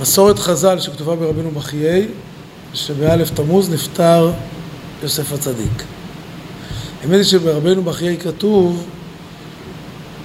[0.00, 2.08] מסורת חז"ל שכתובה ברבינו בחיי,
[2.74, 4.32] שבאלף תמוז נפטר
[5.02, 5.82] יוסף הצדיק.
[7.02, 8.86] האמת היא שברבינו בחיי כתוב,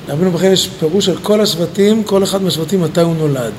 [0.07, 3.53] ברבינו בחיי יש פירוש על כל השבטים, כל אחד מהשבטים מתי הוא נולד.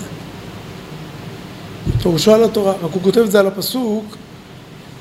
[2.03, 4.17] פירושו על התורה, רק הוא כותב את זה על הפסוק,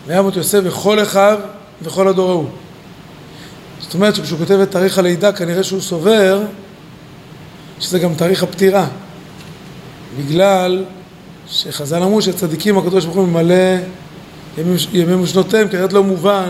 [0.08, 1.40] וימות יוסף וכל אחיו
[1.82, 2.50] וכל הדור ההוא.
[3.82, 6.42] זאת אומרת שכשהוא כותב את תאריך הלידה כנראה שהוא סובר
[7.80, 8.88] שזה גם תאריך הפטירה
[10.18, 10.86] בגלל
[11.48, 13.56] שחז"ל אמרו שהצדיקים הקדוש ברוך הוא ממלא
[14.94, 16.50] ימים, ושנותיהם, כנראה לא מובן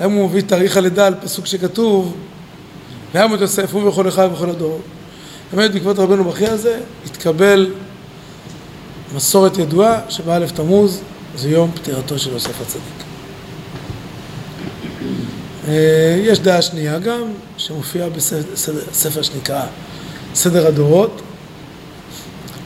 [0.00, 2.16] למה הוא מביא תאריך הלידה על פסוק שכתוב
[3.14, 4.80] וימות יוסף הוא וכל אחיו וכל הדור.
[5.52, 7.72] באמת בעקבות רבנו בכי הזה התקבל
[9.14, 11.00] מסורת ידועה שבאלף תמוז
[11.36, 12.82] זה יום פטירתו של יוסף הצדיק.
[15.68, 17.22] אה, יש דעה שנייה גם,
[17.56, 19.62] שמופיעה בספר שנקרא
[20.34, 21.22] סדר הדורות,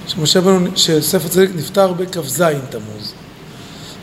[0.06, 3.12] שמשה בנו, שספר צדיק נפטר בכ"ז תמוז.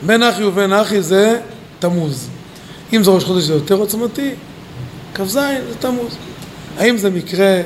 [0.06, 1.40] בן אחי ובן אחי זה
[1.80, 2.28] תמוז.
[2.94, 4.32] אם זה ראש חודש זה יותר עוצמתי,
[5.16, 6.16] כ"ז זה תמוז.
[6.78, 7.62] האם זה מקרה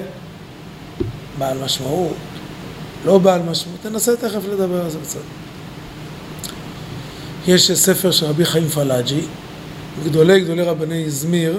[1.38, 2.16] בעל משמעות,
[3.06, 3.86] לא בעל משמעות?
[3.86, 5.20] ננסה תכף לדבר על זה קצת.
[7.48, 9.22] יש ספר של רבי חיים פלאג'י,
[10.06, 11.58] גדולי גדולי רבני איזמיר,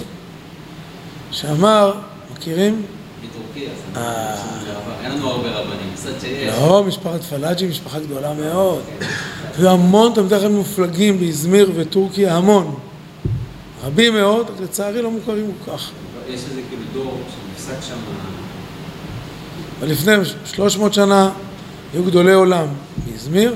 [1.31, 1.93] שאמר,
[2.34, 2.83] מכירים?
[3.97, 4.35] אה.
[5.03, 6.55] אין לנו הרבה רבנים, קצת שיש.
[6.55, 8.83] לא, משפחת פלאג'י, משפחה גדולה מאוד.
[9.59, 12.75] והמון תלמידי חכמים מופלגים באיזמיר וטורקיה, המון.
[13.84, 15.91] רבים מאוד, לצערי לא מוכרים כל כך.
[16.29, 17.97] יש איזה כאילו דור שנפסק שם...
[19.81, 20.12] ולפני
[20.45, 21.31] 300 שנה
[21.93, 22.67] היו גדולי עולם
[23.07, 23.55] באיזמיר.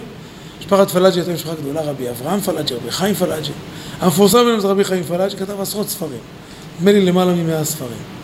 [0.61, 3.53] משפחת פלאג'י הייתה משפחה גדולה, רבי אברהם פלאג'י, רבי חיים פלאג'י.
[4.01, 6.19] המפורסם ביניהם זה רבי חיים פלאג'י, כתב עשרות ספרים.
[6.79, 8.20] נדמה לי למעלה ממאה ספרים.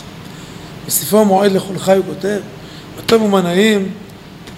[0.86, 2.40] בספרו מועד לכל חי הוא כותב,
[2.98, 3.92] בטוב ומנעים,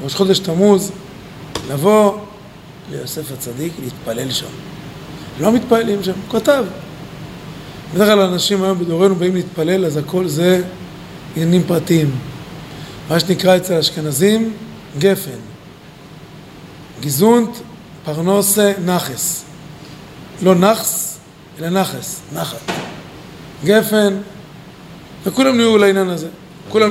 [0.04, 0.92] ראש חודש תמוז,
[1.70, 2.18] לבוא
[2.90, 4.46] ליוסף הצדיק, להתפלל שם.
[5.40, 6.64] לא מתפללים שם, הוא כתב.
[7.94, 10.62] בדרך כלל אנשים היום בדורנו באים להתפלל, אז הכל זה
[11.36, 12.10] עניינים פרטיים.
[13.10, 14.52] מה שנקרא אצל אשכנזים,
[14.98, 15.38] גפן.
[17.00, 17.48] גיזונט
[18.04, 19.44] פרנוסה נחס.
[20.42, 21.18] לא נחס,
[21.58, 22.72] אלא נחס, נחת.
[23.64, 24.14] גפן,
[25.28, 26.28] וכולם נהיו לעניין הזה.
[26.68, 26.90] כולם...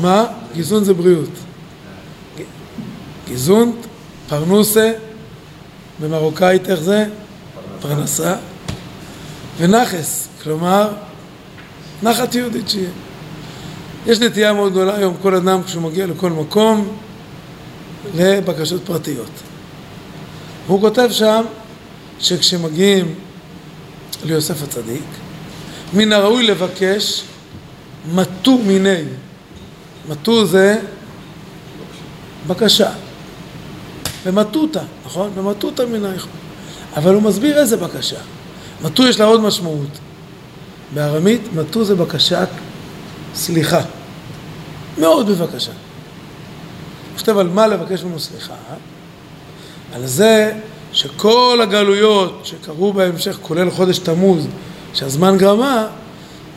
[0.00, 0.24] מה?
[0.54, 1.30] גיזון זה בריאות.
[3.28, 3.76] גיזון,
[4.28, 4.92] פרנוסה,
[6.00, 7.06] במרוקאית איך זה?
[7.80, 8.34] פרנסה.
[9.58, 10.88] ונחס, כלומר,
[12.02, 12.90] נחת יהודית שיהיה.
[14.06, 16.96] יש נטייה מאוד גדולה היום, כל אדם כשהוא מגיע לכל מקום,
[18.14, 19.30] לבקשות פרטיות.
[20.66, 21.44] הוא כותב שם
[22.20, 23.14] שכשמגיעים
[24.24, 25.04] ליוסף הצדיק,
[25.92, 27.22] מן הראוי לבקש
[28.14, 29.02] מתו מיני.
[30.08, 30.78] מתו זה
[32.46, 32.90] בקשה.
[34.24, 35.30] ומטותא, נכון?
[35.34, 36.26] ומטותא מנייך.
[36.96, 38.18] אבל הוא מסביר איזה בקשה.
[38.82, 39.98] מתו יש לה עוד משמעות.
[40.94, 42.48] בארמית, מתו זה בקשת
[43.34, 43.80] סליחה.
[44.98, 45.72] מאוד בבקשה.
[45.72, 48.54] הוא כותב על מה לבקש ממנו סליחה.
[49.94, 50.52] על זה
[50.92, 54.46] שכל הגלויות שקרו בהמשך, כולל חודש תמוז,
[54.94, 55.86] שהזמן גרמה,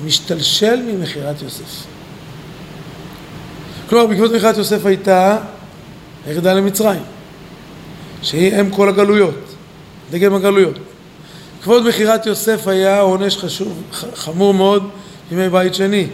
[0.06, 1.86] משתלשל ממכירת יוסף.
[3.90, 5.38] כלומר, בעקבות מכירת יוסף הייתה
[6.26, 7.02] הירידה למצרים,
[8.22, 9.56] שהיא אם כל הגלויות,
[10.12, 10.76] דגם הגלויות.
[11.58, 13.84] בעקבות מכירת יוסף היה עונש חשוב,
[14.16, 14.90] חמור מאוד
[15.30, 16.08] בימי בית שני.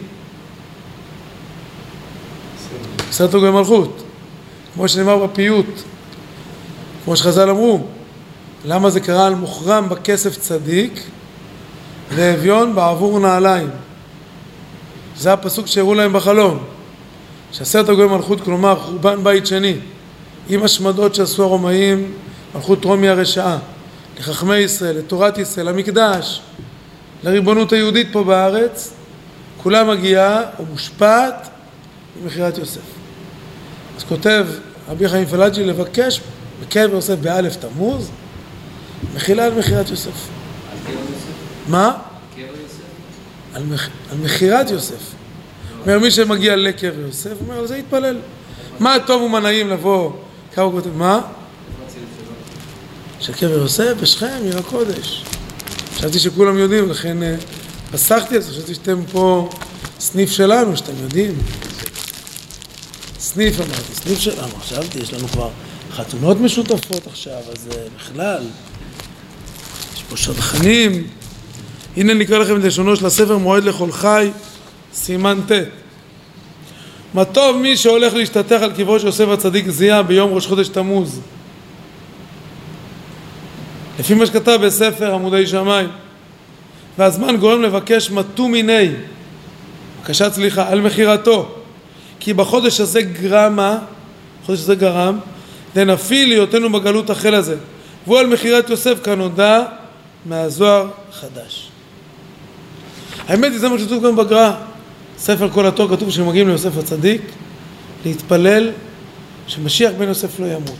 [3.10, 4.04] עשרת עוגי מלכות,
[4.74, 5.82] כמו שנאמר בפיוט,
[7.06, 7.84] כמו שחז"ל אמרו,
[8.66, 11.04] למה זה קרה על מוחרם בכסף צדיק
[12.10, 13.70] ואביון בעבור נעליים.
[15.18, 16.64] זה הפסוק שהראו להם בחלום.
[17.52, 19.76] שעשרת הגויים מלכות, כלומר חורבן בית שני,
[20.50, 22.14] עם השמדות שעשו הרומאים,
[22.56, 23.58] מלכות רומי הרשעה,
[24.20, 26.42] לחכמי ישראל, לתורת ישראל, למקדש,
[27.24, 28.94] לריבונות היהודית פה בארץ,
[29.64, 31.50] כולה מגיעה ומושפעת
[32.24, 32.82] ממכירת יוסף.
[33.98, 34.46] אז כותב
[34.90, 36.22] רבי חיים פלאג'י לבקש
[36.62, 38.10] בקבר יוסף באלף תמוז,
[39.16, 40.28] מחילה על מכירת יוסף.
[41.68, 41.98] מה?
[43.54, 43.64] על,
[44.22, 45.12] מכירת יוסף.
[45.82, 48.18] אומר מי שמגיע לקבר יוסף, אומר על זה יתפלל.
[48.80, 50.12] מה טוב ומה נעים לבוא,
[50.54, 51.22] כמה כותב, מה?
[53.20, 55.24] של קבר יוסף בשכם, עיר הקודש.
[55.96, 57.36] חשבתי שכולם יודעים, לכן אה,
[57.92, 59.50] פסחתי על זה, חשבתי שאתם פה
[60.00, 61.38] סניף שלנו, שאתם יודעים.
[63.20, 65.50] סניף אמרתי, סניף שלנו, חשבתי, יש לנו כבר
[65.92, 68.44] חתונות משותפות עכשיו, אז אה, בכלל,
[69.96, 71.08] יש פה שדכנים.
[71.98, 74.30] הנה נקרא לכם את לשונו של הספר מועד לכל חי,
[74.94, 75.52] סימן ט'.
[77.14, 81.20] מה טוב מי שהולך להשתטח על קברו של יוסף הצדיק זיעה ביום ראש חודש תמוז.
[84.00, 85.90] לפי מה שכתב בספר עמודי שמיים.
[86.98, 88.90] והזמן גורם לבקש מתו מיני,
[90.04, 91.56] בקשת סליחה, על מכירתו.
[92.20, 93.78] כי בחודש הזה גרמה,
[94.44, 95.20] בחודש הזה גרם,
[95.76, 97.56] לנפיל היותנו בגלות החל הזה.
[98.06, 99.64] והוא על מכירת יוסף כנודע
[100.26, 101.70] מהזוהר חדש.
[103.28, 104.52] האמת היא זה מה שכתוב גם בגר"א,
[105.18, 107.22] ספר כל התור כתוב שמגיעים ליוסף הצדיק
[108.06, 108.72] להתפלל
[109.48, 110.76] שמשיח בן יוסף לא ימות.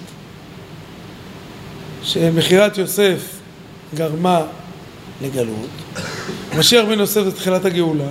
[2.04, 3.40] שמכירת יוסף
[3.96, 4.42] גרמה
[5.22, 5.70] לגלות,
[6.58, 8.08] משיח בן יוסף זה תחילת הגאולה.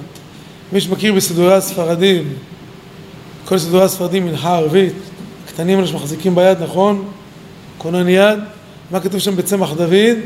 [0.72, 2.32] מי שמכיר בסידורי הספרדים,
[3.44, 4.94] כל סידורי הספרדים מנחה ערבית,
[5.44, 7.10] הקטנים האלה שמחזיקים ביד, נכון?
[7.78, 8.38] כונן יד,
[8.90, 10.16] מה כתוב שם בצמח דוד?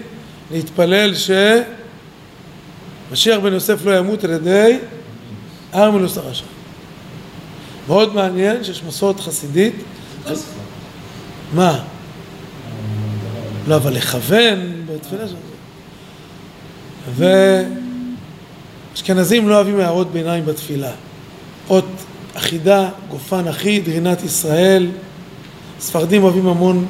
[0.52, 1.14] להתפלל
[3.08, 4.78] שמשיח בן יוסף לא ימות על ידי
[5.75, 6.44] ארמילוס הרשע.
[7.88, 9.75] מאוד מעניין שיש מסורת חסידית.
[11.55, 11.78] מה?
[13.69, 15.40] לא, אבל לכוון בתפילה שלנו.
[18.94, 20.93] ואשכנזים לא אוהבים הערות ביניים בתפילה.
[21.70, 21.84] אות
[22.34, 24.87] אחידה, גופן אחיד, רינת ישראל.
[25.81, 26.87] ספרדים אוהבים המון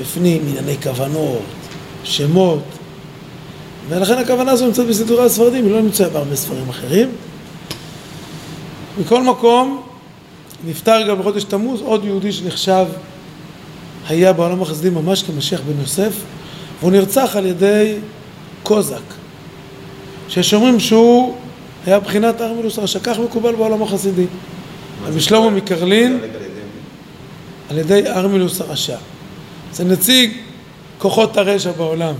[0.00, 1.42] בפנים, ענייני כוונות,
[2.04, 2.62] שמות.
[3.88, 7.08] ולכן הכוונה הזו נמצאת בסידורי הספרדים, היא לא נמצאה בהרבה ספרים אחרים.
[9.00, 9.82] מכל מקום,
[10.66, 12.86] נפטר גם בחודש תמוז עוד יהודי שנחשב
[14.08, 16.12] היה בעולם החסדי ממש כמשיח בן יוסף,
[16.80, 17.94] והוא נרצח על ידי
[18.62, 18.96] קוזק,
[20.28, 21.34] ששומרים שהוא
[21.86, 24.26] היה בחינת ארמילוס הרשע, כך מקובל בעולם החסידי.
[25.06, 26.20] רבי שלמה מקרלין,
[27.70, 28.96] על ידי ארמילוס הרשע.
[29.72, 30.30] זה נציג
[30.98, 32.14] כוחות הרשע בעולם.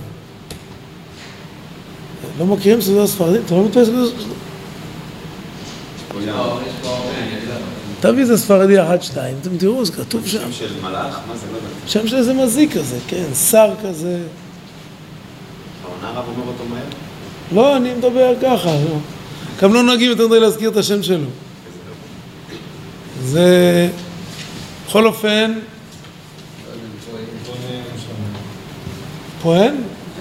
[2.41, 3.41] לא מכירים סודות הספרדים?
[3.45, 4.37] אתם לא מכירים סודות הספרדים?
[7.99, 10.39] תביא איזה ספרדי אחת, שתיים, אתם תראו, זה כתוב שם.
[10.39, 11.19] שם של מלאך?
[11.27, 11.45] מה זה?
[11.51, 11.67] לא יודע.
[11.87, 14.19] שם של איזה מזיק כזה, כן, שר כזה.
[15.83, 16.81] העונה רב אומר אותו מהר?
[17.51, 18.97] לא, אני מדבר ככה, לא.
[19.61, 21.27] גם לא נוהגים יותר מדי להזכיר את השם שלו.
[23.23, 23.89] זה...
[24.87, 25.53] בכל אופן,
[29.41, 29.73] פועל?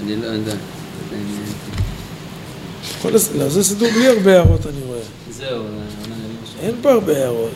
[0.02, 0.54] אני לא יודע.
[3.02, 4.98] כל הס- לא, זה סידור בלי הרבה הערות, אני רואה.
[5.30, 6.58] זהו, למשהו.
[6.60, 7.50] אין פה הרבה הערות.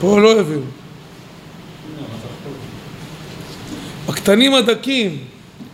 [0.00, 0.60] פה לא הביאו.
[4.08, 5.18] בקטנים הדקים,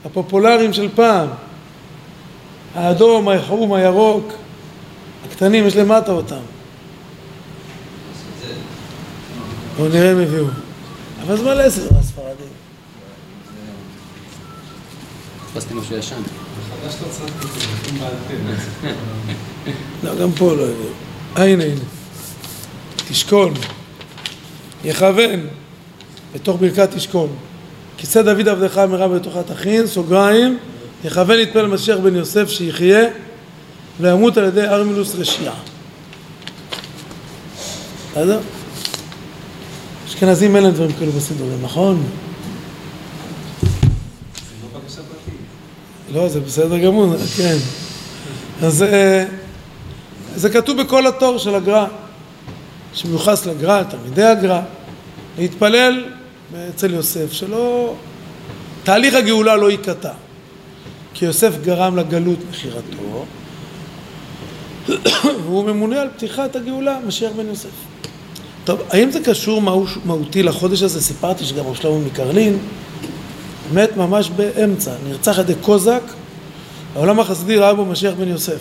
[0.04, 1.28] הפופולריים של פעם,
[2.74, 4.32] האדום, החום, הירוק,
[5.26, 6.40] הקטנים, יש למטה אותם.
[9.76, 10.44] בואו נראה אם הביאו.
[11.26, 11.64] אבל זה מלא
[15.52, 16.22] תפסתי משהו ישן.
[20.02, 20.90] לא, גם פה לא הביאו.
[21.36, 21.80] הנה, הנה.
[23.08, 23.54] תשכון.
[24.84, 25.46] יכוון
[26.34, 27.28] בתוך ברכת תשכון.
[27.96, 30.58] כיסא דוד עבדך אמרה בתוכה תכין, סוגריים,
[31.04, 33.04] יכוון יתפלל משיח בן יוסף שיחיה
[34.00, 35.54] וימות על ידי ארמילוס רשיעה.
[38.12, 38.40] בסדר?
[40.08, 42.02] אשכנזים אין להם דברים כאלו בסידורים, נכון?
[46.14, 47.56] לא, זה בסדר גמור, כן.
[48.62, 48.84] אז
[50.36, 51.86] זה כתוב בכל התור של הגר"א,
[52.94, 54.60] שמיוחס לגר"א, תלמידי הגר"א,
[55.38, 56.04] להתפלל
[56.68, 57.94] אצל יוסף, שלא...
[58.84, 60.10] תהליך הגאולה לא ייקטע.
[61.14, 63.24] כי יוסף גרם לגלות מכירתו,
[65.44, 67.68] והוא ממונה על פתיחת הגאולה, משיח בן יוסף.
[68.64, 71.00] טוב, האם זה קשור מהו- מהותי לחודש הזה?
[71.02, 72.58] סיפרתי שגם רב שלמה מקרלין
[73.72, 76.02] מת ממש באמצע, נרצח על ידי קוזק,
[76.94, 78.60] העולם החסידי ראה בו משיח בן יוסף.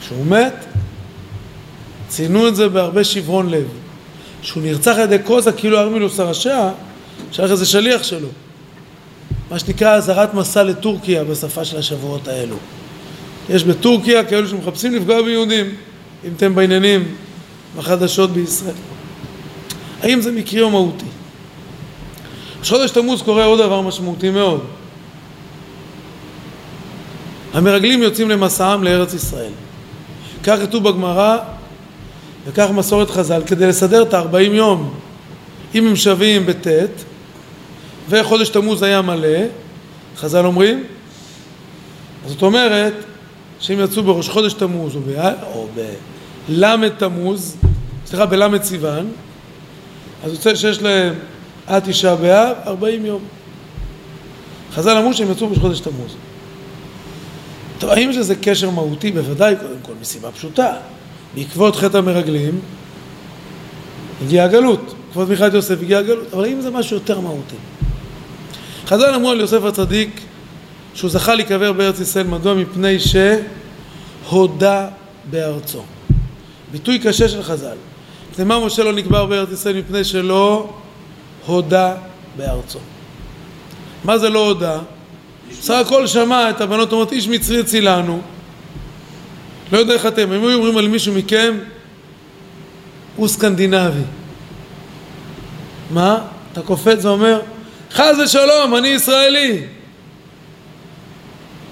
[0.00, 0.64] כשהוא מת,
[2.08, 3.66] ציינו את זה בהרבה שברון לב.
[4.42, 6.68] כשהוא נרצח על ידי קוזק, כאילו ארמילוס הרשע,
[7.32, 8.28] שייך איזה שליח שלו.
[9.50, 12.56] מה שנקרא אזהרת מסע לטורקיה בשפה של השבועות האלו.
[13.50, 15.74] יש בטורקיה כאלו שמחפשים לפגוע ביהודים,
[16.24, 17.14] אם אתם בעניינים
[17.76, 18.74] בחדשות בישראל.
[20.02, 21.04] האם זה מקרי או מהותי?
[22.64, 24.60] ראש חודש תמוז קורה עוד דבר משמעותי מאוד.
[27.52, 29.52] המרגלים יוצאים למסעם לארץ ישראל.
[30.44, 31.38] כך כתוב בגמרא
[32.46, 34.94] וכך מסורת חז"ל, כדי לסדר את ה-40 יום,
[35.74, 36.66] אם הם שווים בט'
[38.08, 39.38] וחודש תמוז היה מלא,
[40.16, 40.84] חז"ל אומרים,
[42.24, 42.94] אז זאת אומרת
[43.60, 44.96] שאם יצאו בראש חודש תמוז
[45.52, 45.68] או,
[46.48, 47.56] בל' תמוז,
[48.06, 49.10] סליחה, בל' סיוון,
[50.24, 51.14] אז יוצא שיש להם
[51.66, 53.22] עד תשעה באב 40 יום.
[54.74, 56.16] חז"ל אמרו שהם יצאו בראש תמוז.
[57.78, 59.10] טוב, האם יש לזה קשר מהותי?
[59.10, 60.72] בוודאי, קודם כל, מסיבה פשוטה.
[61.34, 62.60] בעקבות חטא המרגלים
[64.22, 64.94] הגיעה הגלות.
[65.06, 66.26] בעקבות מיכת יוסף הגיעה הגלות.
[66.32, 67.56] אבל האם זה משהו יותר מהותי?
[68.86, 70.20] חז"ל אמרו על יוסף הצדיק
[70.94, 72.54] שהוא זכה להיקבר בארץ ישראל, מדוע?
[72.54, 72.96] מפני
[74.30, 74.88] שהודה
[75.30, 75.82] בארצו.
[76.72, 77.76] ביטוי קשה של חז"ל.
[78.30, 79.76] מפני מה משה לא נקבר בארץ ישראל?
[79.76, 80.74] מפני שלא
[81.46, 81.94] הודה
[82.36, 82.78] בארצו.
[84.04, 84.78] מה זה לא הודה?
[85.50, 88.20] בסך הכל שמע את הבנות אומרות איש מצרי הצילנו
[89.72, 91.58] לא יודע איך אתם, אם היו אומרים על מישהו מכם
[93.16, 94.00] הוא סקנדינבי
[95.90, 96.18] מה?
[96.52, 97.40] אתה קופץ ואומר
[97.92, 99.62] חס ושלום, אני ישראלי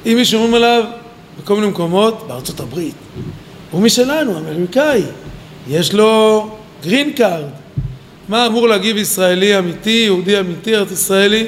[0.06, 0.84] אם מישהו אומרים עליו
[1.42, 2.94] בכל מיני מקומות, בארצות הברית
[3.70, 5.02] הוא משלנו, אמריקאי
[5.68, 6.50] יש לו
[6.82, 7.61] green card
[8.28, 11.46] מה אמור להגיב ישראלי אמיתי, יהודי אמיתי, ארץ ישראלי?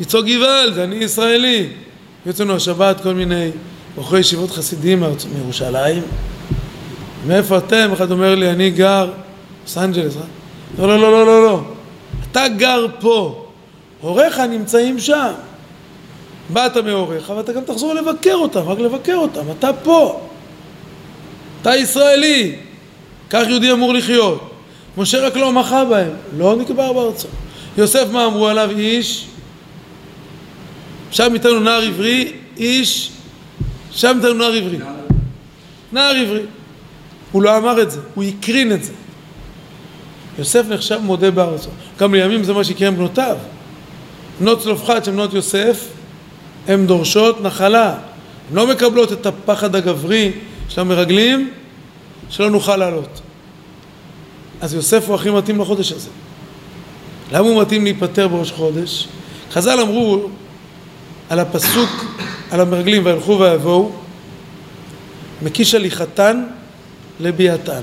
[0.00, 1.66] לצעוק גוואלד, אני ישראלי.
[2.26, 3.50] יוצא לנו השבת כל מיני
[3.96, 5.02] בחורי ישיבות חסידים
[5.34, 6.02] מירושלים.
[7.26, 7.90] מאיפה אתם?
[7.92, 9.10] אחד אומר לי, אני גר
[9.60, 10.16] בלוס אנג'לס.
[10.16, 10.22] אה?
[10.78, 11.60] לא, לא, לא, לא, לא, לא.
[12.30, 13.46] אתה גר פה.
[14.00, 15.32] הוריך נמצאים שם.
[16.52, 19.40] באת מהוריך, ואתה גם תחזור לבקר אותם, רק לבקר אותם.
[19.58, 20.20] אתה פה.
[21.62, 22.56] אתה ישראלי.
[23.30, 24.49] כך יהודי אמור לחיות.
[25.00, 27.28] משה רק לא מחה בהם, לא נקבר בארצו.
[27.78, 28.70] יוסף מה אמרו עליו?
[28.70, 29.26] איש
[31.10, 33.10] שם איתנו נער עברי, איש,
[33.90, 34.78] שם איתנו נער עברי.
[35.92, 36.42] נער עברי.
[37.32, 38.92] הוא לא אמר את זה, הוא הקרין את זה.
[40.38, 41.70] יוסף נחשב מודה בארצו.
[41.98, 43.36] גם לימים זה מה שיקרה עם בנותיו.
[44.40, 45.88] בנות צלופחד שהן בנות יוסף,
[46.68, 47.88] הן דורשות נחלה.
[48.50, 50.32] הן לא מקבלות את הפחד הגברי
[50.68, 51.50] של המרגלים,
[52.30, 53.20] שלא נוכל לעלות.
[54.60, 56.10] אז יוסף הוא הכי מתאים לחודש הזה.
[57.32, 59.08] למה הוא מתאים להיפטר בראש חודש?
[59.52, 60.28] חז"ל אמרו
[61.28, 62.04] על הפסוק,
[62.50, 63.92] על המרגלים, וילכו ויבואו,
[65.42, 66.44] מקיש הליכתן
[67.20, 67.82] לביאתן.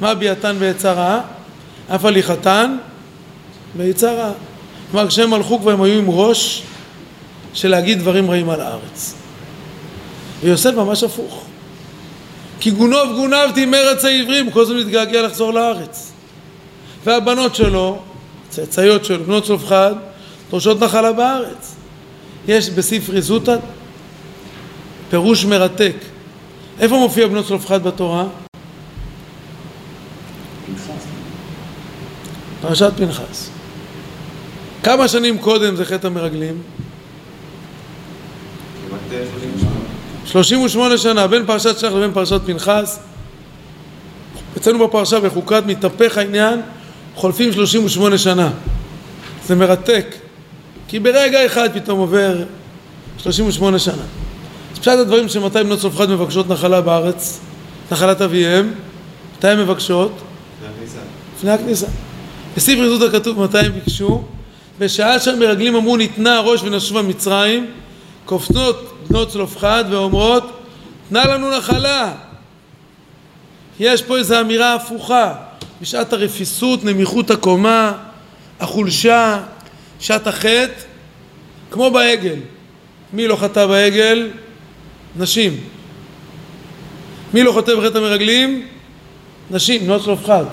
[0.00, 1.20] מה ביאתן בעצה רעה?
[1.94, 2.76] אף הליכתן
[3.76, 4.32] בעצה רעה.
[4.90, 6.62] כלומר, כשהם הלכו כבר הם היו עם ראש
[7.54, 9.14] של להגיד דברים רעים על הארץ.
[10.40, 11.44] ויוסף ממש הפוך.
[12.60, 16.13] כי גונוב גונבתי מארץ העברים, כל הזמן מתגעגע לחזור לארץ.
[17.04, 17.98] והבנות שלו,
[18.48, 19.94] צאצאיות שלו, בנות צלופחד,
[20.50, 21.74] דורשות נחלה בארץ.
[22.48, 23.56] יש בספרי זוטא
[25.10, 25.94] פירוש מרתק.
[26.80, 28.24] איפה מופיע בנות צלופחד בתורה?
[32.60, 33.50] פרשת פנחס.
[34.82, 36.62] כמה שנים קודם זה חטא המרגלים?
[40.26, 42.98] 38 שנה, בין פרשת שלח לבין פרשת פנחס.
[44.56, 46.60] אצלנו בפרשה בחוקת מתהפך העניין,
[47.14, 48.50] חולפים 38 שנה.
[49.46, 50.14] זה מרתק.
[50.88, 52.36] כי ברגע אחד פתאום עובר
[53.18, 54.02] 38 שנה.
[54.72, 57.40] אז פשט הדברים שמתי בנות צלפחד מבקשות נחלה בארץ,
[57.92, 58.74] נחלת אביהם,
[59.36, 60.12] מתי הן מבקשות?
[61.36, 61.86] לפני הכניסה.
[62.56, 64.22] בספר יזות הכתוב מתי הם ביקשו?
[64.78, 67.66] בשעה שהמרגלים אמרו ניתנה הראש ונשובה מצרים,
[68.24, 70.60] קופצות בנות צלופחד ואומרות
[71.08, 72.12] תנה לנו נחלה.
[73.80, 75.34] יש פה איזו אמירה הפוכה,
[75.84, 77.92] בשעת הרפיסות, נמיכות הקומה,
[78.60, 79.40] החולשה,
[80.00, 80.72] שעת החטא,
[81.70, 82.36] כמו בעגל.
[83.12, 84.30] מי לא חטא בעגל?
[85.16, 85.60] נשים.
[87.34, 88.66] מי לא חוטא בחטא המרגלים?
[89.50, 90.44] נשים, בנות צלופחד.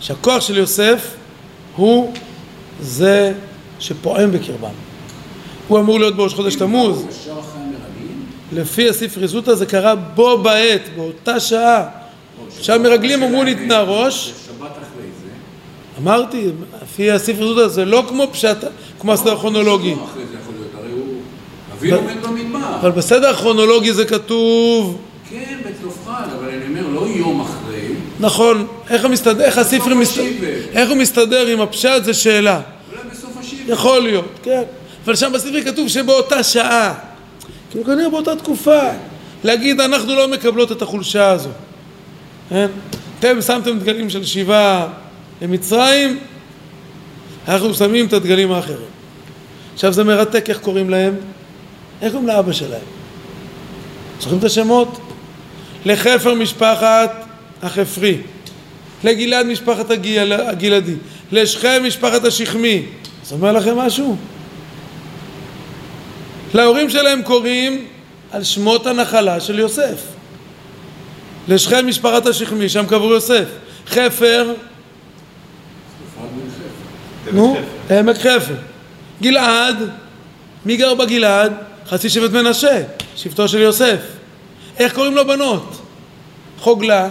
[0.00, 1.14] שהכוח של יוסף
[1.76, 2.12] הוא
[2.80, 3.32] זה
[3.80, 4.74] שפועם בקרבם.
[5.68, 7.06] הוא אמור להיות בראש חודש תמוז.
[8.52, 11.88] לפי הספרי זוטה זה קרה בו בעת, באותה שעה.
[12.60, 14.32] שהמרגלים אמרו ניתנה ראש.
[16.04, 16.50] אמרתי,
[16.82, 18.56] לפי הספר זוטה זה לא כמו פשט,
[19.00, 19.94] כמו הסדר הכרונולוגי.
[21.82, 22.76] מת במדבר.
[22.80, 24.98] אבל בסדר הכרונולוגי זה כתוב...
[25.30, 27.80] כן, בצלופחד, אבל אני אומר, לא יום אחרי.
[28.20, 29.40] נכון, איך, המסתד...
[29.40, 32.60] איך הספר מסתדר, איך הוא מסתדר עם הפשט זה שאלה.
[32.92, 33.72] אולי בסוף השיבר.
[33.72, 34.62] יכול להיות, כן.
[35.04, 36.94] אבל שם בספר כתוב שבאותה שעה.
[37.70, 38.80] כאילו כנראה באותה תקופה.
[39.44, 41.50] להגיד, אנחנו לא מקבלות את החולשה הזו.
[42.50, 42.66] כן?
[43.18, 44.86] אתם שמתם דגלים של שיבה
[45.42, 46.18] למצרים,
[47.48, 48.86] אנחנו שמים את הדגלים האחרים.
[49.74, 51.14] עכשיו זה מרתק איך קוראים להם,
[52.02, 52.80] איך קוראים לאבא שלהם?
[54.20, 55.00] זוכרים את השמות?
[55.84, 57.26] לחפר משפחת
[57.62, 58.18] החפרי,
[59.04, 60.94] לגלעד משפחת הגיל, הגלעדי,
[61.32, 62.82] לשכם משפחת השכמי.
[63.24, 64.16] זה אומר לכם משהו?
[66.54, 67.84] להורים שלהם קוראים
[68.30, 70.02] על שמות הנחלה של יוסף.
[71.48, 73.44] לשכם משפחת השכמי, שם קבור יוסף.
[73.86, 74.52] חפר,
[77.34, 77.56] נו,
[77.90, 78.54] עמק חפר.
[79.22, 79.76] גלעד,
[80.66, 81.52] מי גר בגלעד?
[81.88, 82.82] חצי שבט מנשה,
[83.16, 83.98] שבטו של יוסף.
[84.78, 85.80] איך קוראים לו בנות?
[86.58, 87.08] חוגלה,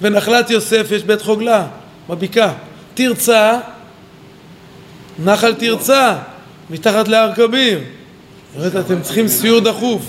[0.00, 1.66] ונחלת יוסף יש בית חוגלה,
[2.08, 2.52] בבקעה.
[2.94, 3.58] תרצה,
[5.24, 6.16] נחל תרצה,
[6.70, 7.80] מתחת להר כביר.
[8.66, 10.02] אתם צריכים סיור דחוף.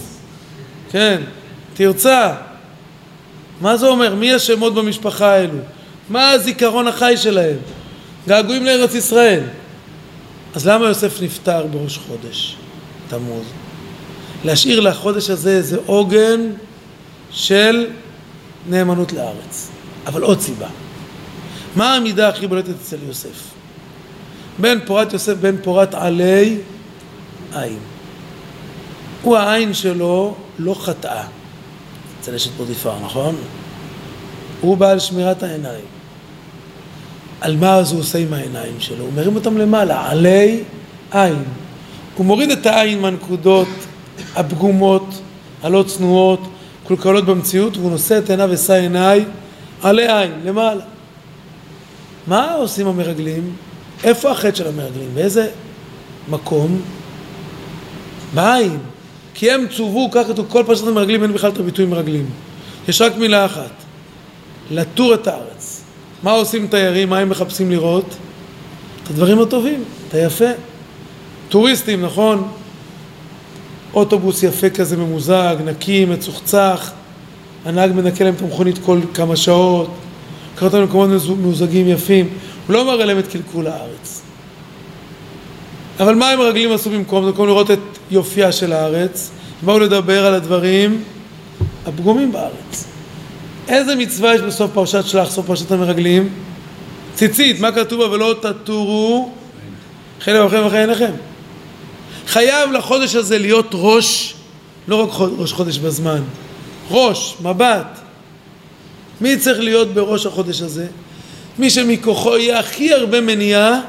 [0.92, 1.22] כן,
[1.74, 2.34] תרצה.
[3.62, 4.16] מה זה אומר?
[4.16, 5.58] מי השמות במשפחה האלו?
[6.10, 7.58] מה הזיכרון החי שלהם?
[8.28, 9.44] געגועים לארץ ישראל.
[10.56, 12.56] אז למה יוסף נפטר בראש חודש
[13.10, 13.46] תמוז?
[14.44, 16.42] להשאיר לחודש הזה איזה עוגן
[17.32, 17.88] של
[18.70, 19.70] נאמנות לארץ.
[20.08, 20.68] אבל עוד סיבה.
[21.76, 23.54] מה המידה הכי בולטת אצל יוסף?
[24.60, 26.58] בן פורת יוסף, בן פורת עלי
[27.54, 27.80] עין.
[29.22, 31.24] הוא העין שלו לא חטאה.
[32.22, 33.36] אצל אשת פוטיפר, נכון?
[34.62, 35.86] הוא בעל שמירת העיניים.
[37.44, 39.04] על מה אז הוא עושה עם העיניים שלו?
[39.06, 40.64] הוא מרים אותם למעלה, עלי
[41.12, 41.44] עין.
[42.18, 43.68] הוא מוריד את העין מהנקודות
[44.36, 45.22] הפגומות,
[45.64, 46.40] הלא צנועות,
[46.84, 49.26] קולקלות במציאות, והוא נושא את עיניו ושא עיניי
[49.82, 50.84] עלי עין, למעלה.
[52.28, 53.56] מה עושים המרגלים?
[54.04, 55.10] איפה החטא של המרגלים?
[55.14, 55.50] באיזה
[56.30, 56.82] מקום?
[58.34, 58.78] בעין.
[59.34, 62.30] כי הם צוו, כך כתוב, כל פרשת המרגלים אין בכלל את הביטוי מרגלים.
[62.88, 63.72] יש רק מילה אחת,
[64.72, 65.53] לתור את הארץ.
[66.24, 67.10] מה עושים תיירים?
[67.10, 68.16] מה הם מחפשים לראות?
[69.04, 70.50] את הדברים הטובים, את היפה.
[71.50, 72.48] טוריסטים, נכון?
[73.94, 76.92] אוטובוס יפה כזה ממוזג, נקי, מצוחצח,
[77.66, 79.90] הנהג מנקה להם את המכונית כל כמה שעות,
[80.56, 82.30] קרא אותם למקומות ממוזגים יפים,
[82.68, 84.22] הוא לא מראה להם את קלקול הארץ.
[86.00, 87.26] אבל מה הם הרגלים עשו במקום?
[87.26, 87.80] במקום לראות את
[88.12, 91.04] יופייה של הארץ, באו לדבר על הדברים
[91.86, 92.93] הפגומים בארץ.
[93.68, 96.30] איזה מצווה יש בסוף פרשת שלח, סוף פרשת המרגלים?
[97.16, 98.12] ציצית, מה כתוב בה?
[98.12, 99.32] ולא תטורו
[100.20, 101.12] חלק בכם וחיי עיניכם.
[102.28, 104.34] חייב לחודש הזה להיות ראש,
[104.88, 106.22] לא רק ראש חודש בזמן,
[106.92, 108.00] ראש, מבט.
[109.22, 110.88] מי צריך להיות בראש החודש הזה?
[111.60, 113.82] מי שמכוחו יהיה הכי הרבה מניעה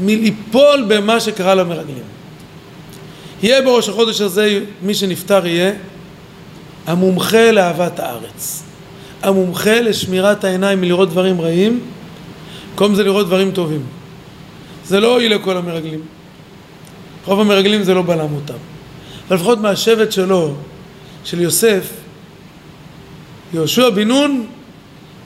[0.00, 2.04] מליפול במה שקרה למרגלים.
[3.42, 5.72] יהיה בראש החודש הזה, מי שנפטר יהיה
[6.90, 8.62] המומחה לאהבת הארץ.
[9.22, 11.80] המומחה לשמירת העיניים מלראות דברים רעים,
[12.70, 13.82] במקום זה לראות דברים טובים.
[14.84, 16.00] זה לא הועיל לכל המרגלים.
[17.26, 18.54] רוב המרגלים זה לא בלם אותם.
[19.28, 20.54] אבל לפחות מהשבט שלו,
[21.24, 21.90] של יוסף,
[23.54, 24.46] יהושע בן נון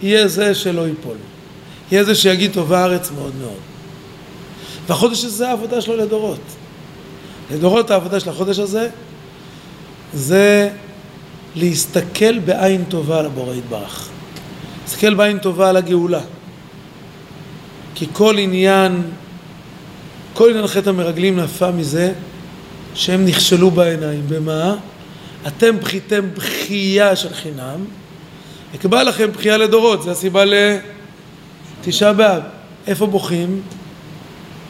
[0.03, 1.17] יהיה זה שלא ייפול.
[1.93, 3.61] יהיה זה שיגיד טובה הארץ מאוד מאוד.
[4.87, 6.41] והחודש הזה העבודה שלו לדורות.
[7.53, 8.89] לדורות העבודה של החודש הזה
[10.15, 10.71] זה
[11.55, 14.09] להסתכל בעין טובה על הבורא יתברך.
[14.83, 16.21] להסתכל בעין טובה על הגאולה.
[17.95, 19.03] כי כל עניין,
[20.35, 22.13] כל עניין חטא המרגלים נפע מזה
[22.95, 24.23] שהם נכשלו בעיניים.
[24.29, 24.77] במה?
[25.47, 27.85] אתם בכיתם בכייה של חינם,
[28.75, 30.45] אקבע לכם בכייה לדורות, זו הסיבה
[31.81, 32.43] לתשעה באב.
[32.87, 33.63] איפה בוכים?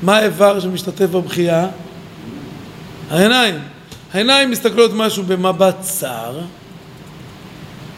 [0.02, 1.66] מה האיבר שמשתתף בבכייה?
[3.10, 3.54] העיניים.
[4.12, 6.38] העיניים מסתכלות משהו במבט צר,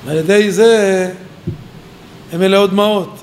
[0.07, 1.13] ועל ידי זה
[2.33, 3.15] הן מלאות דמעות.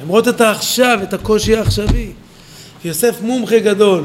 [0.00, 2.12] הן רואות את העכשיו, את הקושי העכשווי.
[2.84, 4.04] יוסף מומחה גדול,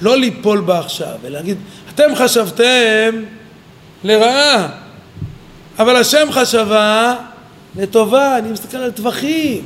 [0.00, 1.56] לא ליפול בעכשיו, אלא להגיד,
[1.94, 3.22] אתם חשבתם
[4.04, 4.68] לרעה,
[5.78, 7.16] אבל השם חשבה
[7.76, 9.64] לטובה, אני מסתכל על טווחים.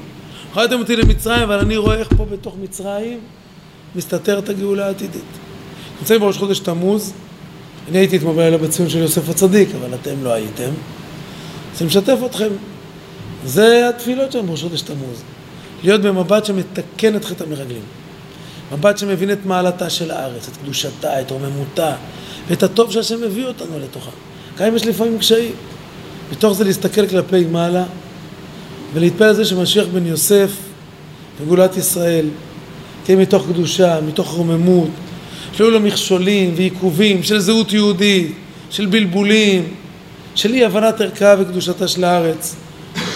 [0.55, 3.19] הורדתם אותי למצרים, אבל אני רואה איך פה בתוך מצרים
[3.97, 5.23] מסתתרת הגאולה העתידית.
[6.01, 7.13] נמצאים בראש חודש תמוז,
[7.89, 10.71] אני הייתי אתמול בלילה בציון של יוסף הצדיק, אבל אתם לא הייתם.
[11.81, 12.49] אני משתף אתכם.
[13.45, 15.23] זה התפילות שלנו בראש חודש תמוז.
[15.83, 17.83] להיות במבט שמתקן את חטא המרגלים.
[18.73, 21.93] מבט שמבין את מעלתה של הארץ, את קדושתה, את רוממותה,
[22.49, 24.11] ואת הטוב שהשם מביא אותנו לתוכה.
[24.59, 25.53] גם אם יש לפעמים קשיים.
[26.33, 27.85] מתוך זה להסתכל כלפי מעלה
[28.95, 30.51] ולהתפלל על זה שמשיח בן יוסף
[31.41, 32.27] וגאולת ישראל
[33.05, 34.91] תהיה מתוך קדושה, מתוך רוממות,
[35.53, 38.35] שלא לו מכשולים ועיכובים של זהות יהודית,
[38.71, 39.75] של בלבולים,
[40.37, 42.55] של אי הבנת ערכה וקדושתה של הארץ.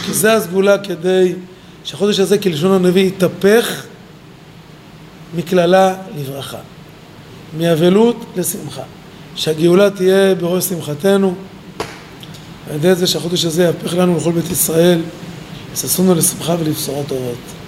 [0.07, 1.33] כי זה הסגולה כדי
[1.85, 3.83] שהחודש הזה כלשון הנביא יתהפך
[5.37, 6.59] מקללה לברכה,
[7.59, 8.83] מאבלות לשמחה.
[9.37, 11.35] שהגאולה תהיה בראש שמחתנו,
[12.71, 15.01] על ידי זה שהחודש הזה יהפך לנו לכל בית ישראל,
[15.73, 17.60] יששנו לשמחה ולבשורות טובות.